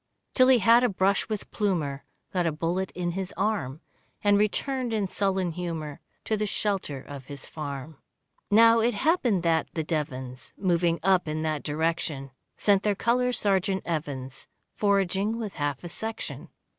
[0.33, 2.03] Till he had a brush with Plumer,
[2.33, 3.81] Got a bullet in his arm,
[4.23, 7.97] And returned in sullen humour To the shelter of his farm.
[8.49, 13.83] Now it happened that the Devons, Moving up in that direction, Sent their Colour Sergeant
[13.85, 16.49] Evans Foraging with half a section.